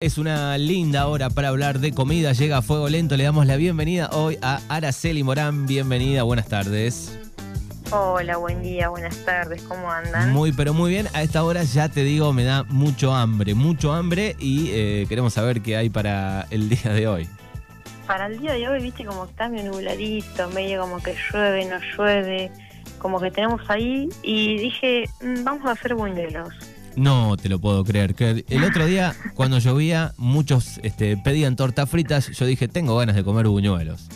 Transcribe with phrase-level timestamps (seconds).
[0.00, 2.32] Es una linda hora para hablar de comida.
[2.32, 3.16] Llega a Fuego Lento.
[3.16, 5.66] Le damos la bienvenida hoy a Araceli Morán.
[5.66, 7.18] Bienvenida, buenas tardes.
[7.90, 10.30] Hola, buen día, buenas tardes, ¿cómo andan?
[10.32, 11.08] Muy, pero muy bien.
[11.14, 15.34] A esta hora ya te digo, me da mucho hambre, mucho hambre y eh, queremos
[15.34, 17.28] saber qué hay para el día de hoy.
[18.06, 21.78] Para el día de hoy, viste, como está medio nubladito, medio como que llueve, no
[21.96, 22.52] llueve,
[23.00, 26.54] como que tenemos ahí y dije, "Mm, vamos a hacer buñuelos.
[26.96, 28.14] No te lo puedo creer.
[28.14, 32.30] Que el otro día, cuando llovía, muchos este, pedían tortas fritas.
[32.30, 34.08] Yo dije, tengo ganas de comer buñuelos.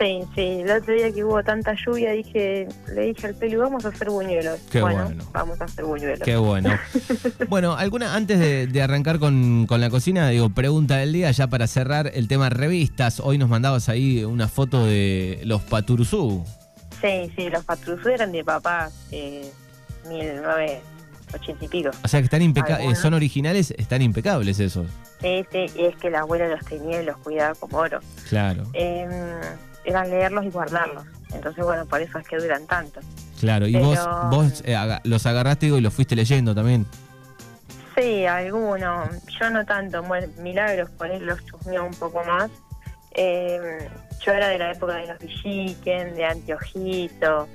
[0.00, 3.84] Sí, sí, el otro día que hubo tanta lluvia, dije, le dije al peli, vamos
[3.84, 4.58] a hacer buñuelos.
[4.70, 5.10] Qué bueno.
[5.30, 6.20] vamos a hacer buñuelos.
[6.20, 6.70] Qué bueno.
[7.50, 11.48] Bueno, alguna antes de, de arrancar con, con la cocina, digo, pregunta del día, ya
[11.48, 13.20] para cerrar el tema revistas.
[13.20, 16.46] Hoy nos mandabas ahí una foto de los Paturuzú.
[17.02, 19.50] Sí, sí, los patruzos eran de papá, eh,
[21.32, 21.90] 1980 y pico.
[22.04, 22.98] O sea que están impeca- Algunos.
[22.98, 24.86] eh, son originales, están impecables esos.
[25.20, 28.00] Sí, sí, y es que la abuela los tenía y los cuidaba como oro.
[28.28, 29.06] Claro, eh,
[29.84, 31.04] era leerlos y guardarlos.
[31.32, 33.00] Entonces, bueno, por eso es que duran tanto.
[33.40, 33.66] claro.
[33.66, 33.98] Y Pero- vos,
[34.30, 36.86] vos eh, los agarraste digo, y los fuiste leyendo también.
[37.96, 39.08] Sí, algunos,
[39.40, 42.50] yo no tanto, bueno, milagros por él los chusmeó un poco más.
[43.12, 43.88] Eh,
[44.24, 47.48] yo era de la época de los Villiquen, de Antiojito,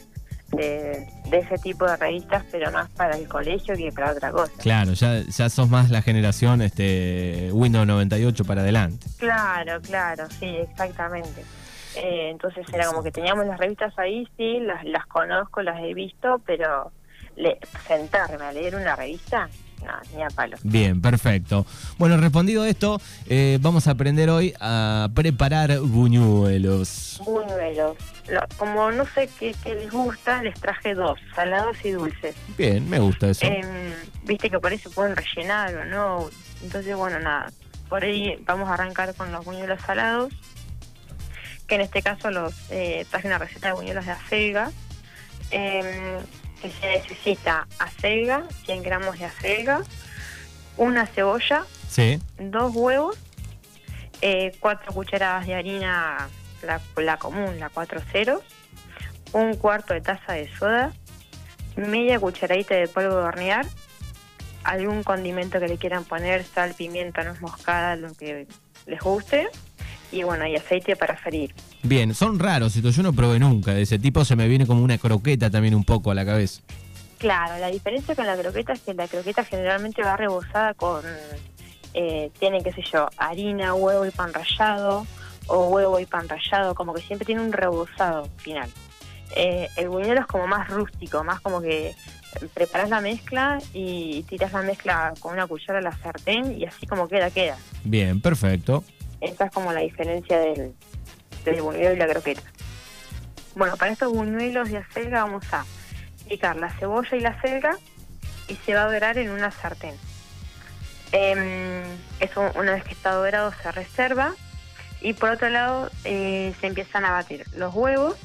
[0.55, 4.51] de, de ese tipo de revistas, pero más para el colegio que para otra cosa.
[4.59, 9.07] Claro, ya, ya sos más la generación este, Windows 98 para adelante.
[9.17, 11.43] Claro, claro, sí, exactamente.
[11.95, 15.93] Eh, entonces era como que teníamos las revistas ahí, sí, las, las conozco, las he
[15.93, 16.91] visto, pero
[17.35, 19.49] le, sentarme a leer una revista,
[19.83, 20.57] no, ni a palo.
[20.63, 21.65] Bien, perfecto.
[21.97, 27.21] Bueno, respondido esto, eh, vamos a aprender hoy a preparar buñuelos.
[27.25, 27.97] Buñuelos.
[28.29, 32.35] Lo- como no sé qué, qué les gusta, les traje dos, salados y dulces.
[32.57, 33.45] Bien, me gusta eso.
[33.45, 33.63] Em,
[34.23, 36.29] Viste que por ahí se pueden rellenar o no.
[36.63, 37.51] Entonces, bueno, nada.
[37.89, 40.33] Por ahí vamos a arrancar con los buñuelos salados.
[41.67, 44.71] Que en este caso los eh, traje una receta de buñuelos de acelga.
[45.51, 46.17] em,
[46.65, 49.83] que se necesita acelga, 100 gramos de acelga,
[50.77, 53.17] una cebolla, Sí, dos huevos,
[54.21, 56.27] eh, cuatro cucharadas de harina,
[56.63, 58.41] la, la común, la cuatro ceros,
[59.31, 60.91] un cuarto de taza de soda,
[61.75, 63.65] media cucharadita de polvo de hornear,
[64.63, 68.47] algún condimento que le quieran poner, sal, pimienta, nuez moscada, lo que
[68.87, 69.47] les guste,
[70.11, 71.53] y bueno, y aceite para freír.
[71.85, 74.83] Bien, son raros estos, yo no probé nunca de ese tipo, se me viene como
[74.83, 76.61] una croqueta también un poco a la cabeza.
[77.17, 81.03] Claro, la diferencia con la croqueta es que la croqueta generalmente va rebozada con,
[81.93, 85.07] eh, tiene, qué sé yo, harina, huevo y pan rallado,
[85.47, 88.69] o huevo y pan rallado, como que siempre tiene un rebozado final.
[89.35, 91.95] Eh, el buñuelo es como más rústico, más como que
[92.53, 96.85] preparas la mezcla y tiras la mezcla con una cuchara a la sartén y así
[96.85, 97.57] como queda, queda.
[97.83, 98.83] Bien, perfecto.
[99.21, 100.73] Esta es como la diferencia del,
[101.45, 102.41] del buñuelo y la croqueta.
[103.55, 105.65] Bueno, para estos buñuelos de acelga vamos a
[106.27, 107.77] picar la cebolla y la acelga
[108.47, 109.95] y se va a dorar en una sartén.
[111.11, 111.83] Em,
[112.19, 114.33] eso una vez que está dorado se reserva
[115.01, 118.17] y por otro lado eh, se empiezan a batir los huevos,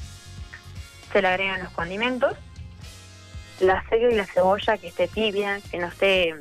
[1.13, 2.35] se le agregan los condimentos,
[3.59, 6.35] la acelga y la cebolla que esté tibia, que no esté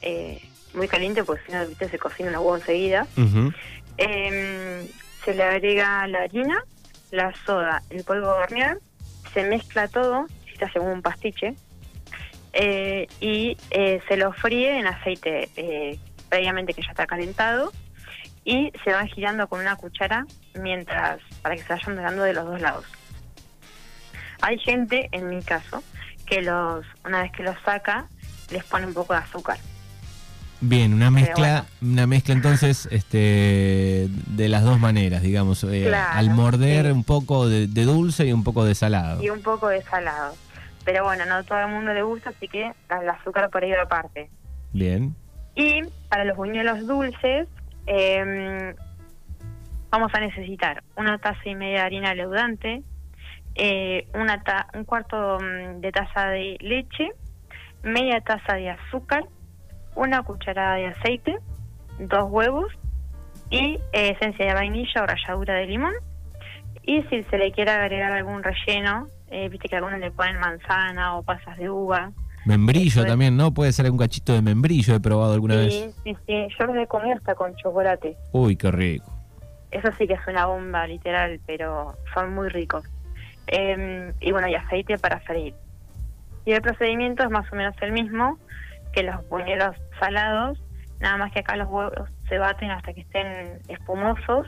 [0.00, 0.42] eh,
[0.74, 3.06] muy caliente porque si no se cocina una huevo enseguida.
[5.24, 6.64] Se le agrega la harina,
[7.10, 8.78] la soda, el polvo de hornear,
[9.32, 10.26] se mezcla todo,
[10.58, 11.54] se hace un pastiche,
[12.52, 17.72] eh, y eh, se lo fríe en aceite eh, previamente que ya está calentado
[18.44, 20.26] y se van girando con una cuchara
[20.60, 22.84] mientras para que se vayan dorando de los dos lados.
[24.42, 25.82] Hay gente, en mi caso,
[26.26, 28.08] que los una vez que los saca
[28.50, 29.56] les pone un poco de azúcar.
[30.64, 31.92] Bien, una mezcla, bueno.
[31.94, 35.64] una mezcla entonces este, de las dos maneras, digamos.
[35.64, 36.92] eh, Claro, al morder sí.
[36.92, 39.20] un poco de, de dulce y un poco de salado.
[39.22, 40.34] y un poco de salado.
[40.84, 43.72] Pero bueno, no a todo el mundo le gusta, así que el azúcar por ahí
[43.72, 44.30] aparte.
[44.72, 45.14] Bien.
[45.56, 47.48] Y para los buñuelos dulces,
[47.86, 48.74] eh,
[49.90, 52.82] vamos a necesitar una taza y media de harina leudante,
[53.56, 57.10] eh, una ta- un cuarto mm, de taza de leche,
[57.82, 59.24] media taza de azúcar,
[59.94, 61.38] una cucharada de aceite,
[61.98, 62.72] dos huevos
[63.50, 65.92] y eh, esencia de vainilla o ralladura de limón.
[66.84, 71.16] Y si se le quiere agregar algún relleno, eh, viste que algunos le ponen manzana
[71.16, 72.10] o pasas de uva.
[72.44, 73.54] Membrillo también, ¿no?
[73.54, 75.94] Puede ser un cachito de membrillo, he probado alguna sí, vez.
[76.02, 78.16] sí, sí, yo los he comido hasta con chocolate.
[78.32, 79.12] Uy, qué rico.
[79.70, 82.84] Eso sí que es una bomba, literal, pero son muy ricos.
[83.46, 85.54] Eh, y bueno, y aceite para freír.
[86.44, 88.38] Y el procedimiento es más o menos el mismo
[88.92, 90.58] que los buñuelos salados.
[91.00, 94.46] nada más que acá los huevos se baten hasta que estén espumosos.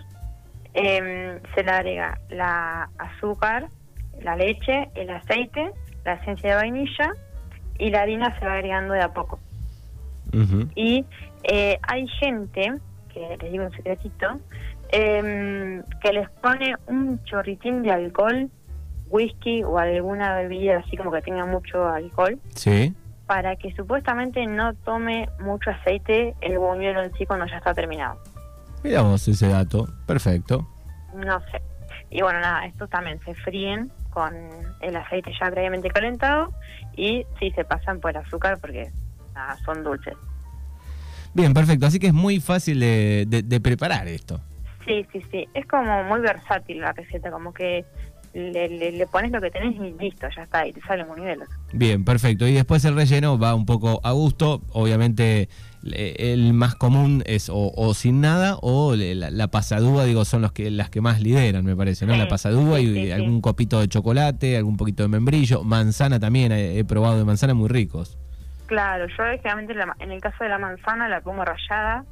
[0.73, 3.67] Em, se le agrega la azúcar,
[4.23, 5.71] la leche, el aceite,
[6.05, 7.13] la esencia de vainilla
[7.79, 9.39] y la harina se va agregando de a poco.
[10.75, 11.05] Y
[11.45, 12.75] eh, hay gente,
[13.13, 14.27] que les digo un secretito,
[14.91, 18.51] em, que les pone un chorritín de alcohol,
[19.11, 22.95] whisky o alguna bebida así como que tenga mucho alcohol, Sí.
[23.27, 28.19] Para que supuestamente no tome mucho aceite el buñuelo en sí cuando ya está terminado.
[28.83, 29.89] Miramos ese dato.
[30.07, 30.67] Perfecto.
[31.15, 31.61] No sé.
[32.11, 34.35] Y bueno, nada, estos también se fríen con
[34.81, 36.53] el aceite ya previamente calentado
[36.97, 38.91] y sí se pasan por azúcar porque
[39.35, 40.15] nada, son dulces.
[41.33, 41.87] Bien, perfecto.
[41.87, 44.41] Así que es muy fácil de, de- de preparar esto.
[44.87, 45.49] Sí, sí, sí.
[45.55, 47.85] Es como muy versátil la receta, como que
[48.35, 51.49] le, le, le pones lo que tenés y listo, ya está, y te salen buñuelos.
[51.73, 52.47] Bien, perfecto.
[52.47, 54.61] Y después el relleno va un poco a gusto.
[54.73, 55.49] Obviamente
[55.85, 60.53] el más común es o, o sin nada o la, la pasadúa, digo, son los
[60.53, 62.15] que las que más lideran, me parece, ¿no?
[62.15, 66.19] Sí, la pasadúa sí, y sí, algún copito de chocolate, algún poquito de membrillo, manzana
[66.19, 68.19] también, he, he probado de manzana muy ricos.
[68.67, 72.05] Claro, yo generalmente la en el caso de la manzana la pongo rallada.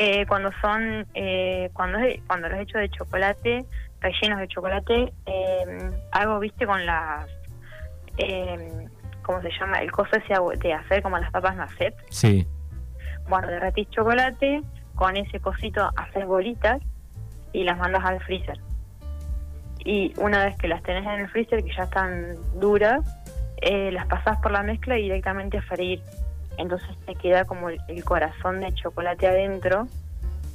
[0.00, 1.98] Eh, cuando son, eh, cuando,
[2.28, 3.64] cuando los hecho de chocolate,
[4.00, 7.26] rellenos de chocolate, eh, hago, viste, con las,
[8.18, 8.88] eh,
[9.22, 9.80] ¿cómo se llama?
[9.80, 11.94] El coso ese de hacer como las papas nacet.
[12.10, 12.46] Sí.
[13.28, 14.62] Bueno, derretís chocolate,
[14.94, 16.80] con ese cosito haces bolitas
[17.52, 18.58] y las mandas al freezer.
[19.84, 23.00] Y una vez que las tenés en el freezer, que ya están duras,
[23.60, 26.02] eh, las pasás por la mezcla y directamente a freír.
[26.56, 29.86] Entonces te queda como el, el corazón de chocolate adentro,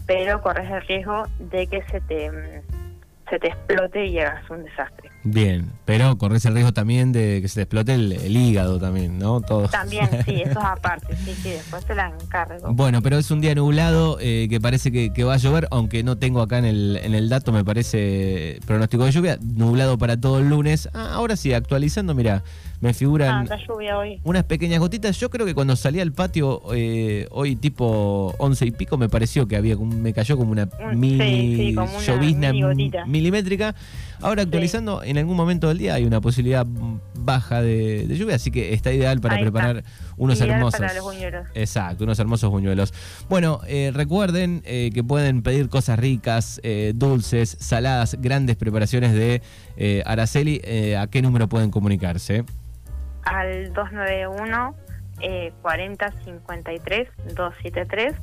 [0.05, 2.72] pero corres el riesgo de que se te, mm,
[3.33, 5.09] se te explote y hagas un desastre.
[5.25, 9.17] Bien, pero corres el riesgo también de que se te explote el, el hígado también,
[9.19, 9.39] ¿no?
[9.39, 9.69] Todo.
[9.69, 12.73] También, sí, eso es aparte, sí, sí, después te la encargo.
[12.73, 16.03] Bueno, pero es un día nublado eh, que parece que, que va a llover, aunque
[16.03, 20.19] no tengo acá en el, en el dato, me parece pronóstico de lluvia, nublado para
[20.19, 20.89] todo el lunes.
[20.93, 22.43] Ah, ahora sí, actualizando, mira,
[22.81, 24.19] me Ah, figuran lluvia hoy.
[24.25, 25.17] unas pequeñas gotitas.
[25.17, 29.47] Yo creo que cuando salí al patio eh, hoy tipo once y pico me pareció
[29.47, 33.73] que había me cayó como una Un- mini sí, sí, como una llovizna mini milimétrica.
[34.23, 36.65] Ahora actualizando, en algún momento del día hay una posibilidad
[37.15, 39.51] baja de, de lluvia, así que está ideal para Ahí está.
[39.51, 39.83] preparar
[40.17, 40.79] unos Ideal hermosos.
[40.79, 41.47] para los buñuelos.
[41.53, 42.93] Exacto, unos hermosos buñuelos.
[43.29, 49.41] Bueno, eh, recuerden eh, que pueden pedir cosas ricas, eh, dulces, saladas, grandes preparaciones de
[49.77, 50.61] eh, Araceli.
[50.97, 52.43] ¿A qué número pueden comunicarse?
[53.25, 54.75] al 291
[55.21, 58.13] eh, 40 53 273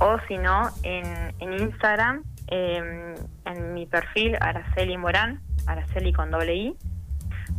[0.00, 1.04] o si no en,
[1.40, 3.14] en Instagram eh,
[3.44, 6.74] en mi perfil Araceli Morán Araceli con doble I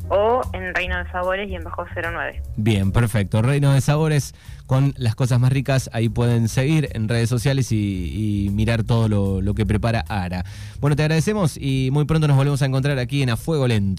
[0.10, 3.42] o en Reino de Sabores y en Bajo 09 Bien, perfecto.
[3.42, 4.34] Reino de Sabores
[4.66, 5.90] con las cosas más ricas.
[5.94, 10.46] Ahí pueden seguir en redes sociales y, y mirar todo lo, lo que prepara Ara.
[10.80, 13.98] Bueno, te agradecemos y muy pronto nos volvemos a encontrar aquí en A Fuego Lento.